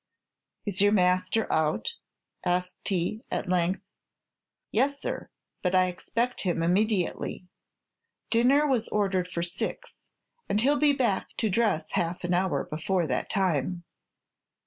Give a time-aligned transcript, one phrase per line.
[0.65, 1.93] "Is your master out?"
[2.43, 3.81] asked he, at length.
[4.71, 5.29] "Yes, sir;
[5.61, 7.45] but I expect him immediately.
[8.31, 10.01] Dinner was ordered for six,
[10.49, 13.83] and he 'll be back to dress half an hour before that time."